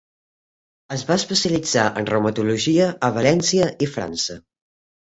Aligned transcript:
Es 0.95 1.03
va 1.09 1.17
especialitzar 1.21 1.85
en 2.03 2.09
reumatologia 2.13 2.89
a 3.11 3.15
València 3.21 3.73
i 3.89 3.93
França. 3.97 4.43